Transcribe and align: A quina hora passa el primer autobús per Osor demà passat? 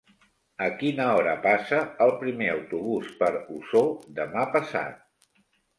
A 0.67 0.69
quina 0.79 1.05
hora 1.17 1.35
passa 1.43 1.83
el 2.07 2.15
primer 2.23 2.49
autobús 2.57 3.15
per 3.21 3.33
Osor 3.61 3.89
demà 4.23 4.53
passat? 4.59 5.03